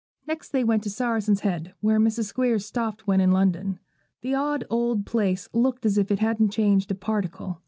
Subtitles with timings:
[0.25, 2.23] Next they went to the Saracen's Head, where Mr.
[2.23, 3.77] Squeers stopped when in London.
[4.21, 7.59] The odd old place looked as if it hadn't changed a particle.